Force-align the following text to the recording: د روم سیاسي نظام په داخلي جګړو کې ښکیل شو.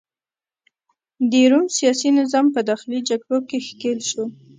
د 1.31 1.33
روم 1.51 1.65
سیاسي 1.77 2.09
نظام 2.19 2.45
په 2.55 2.61
داخلي 2.69 2.99
جګړو 3.09 3.37
کې 3.49 3.57
ښکیل 3.67 3.99
شو. 4.09 4.23